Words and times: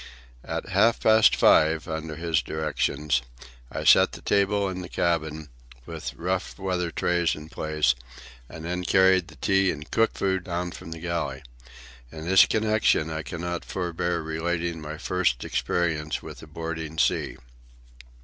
At 0.43 0.69
half 0.69 0.99
past 0.99 1.35
five, 1.35 1.87
under 1.87 2.15
his 2.15 2.41
directions, 2.41 3.21
I 3.71 3.83
set 3.83 4.13
the 4.13 4.21
table 4.23 4.67
in 4.67 4.81
the 4.81 4.89
cabin, 4.89 5.49
with 5.85 6.15
rough 6.15 6.57
weather 6.57 6.89
trays 6.89 7.35
in 7.35 7.49
place, 7.49 7.93
and 8.49 8.65
then 8.65 8.83
carried 8.83 9.27
the 9.27 9.35
tea 9.35 9.69
and 9.69 9.91
cooked 9.91 10.17
food 10.17 10.43
down 10.45 10.71
from 10.71 10.89
the 10.89 10.97
galley. 10.97 11.43
In 12.11 12.25
this 12.27 12.47
connection 12.47 13.11
I 13.11 13.21
cannot 13.21 13.63
forbear 13.63 14.23
relating 14.23 14.81
my 14.81 14.97
first 14.97 15.45
experience 15.45 16.23
with 16.23 16.41
a 16.41 16.47
boarding 16.47 16.97
sea. 16.97 17.37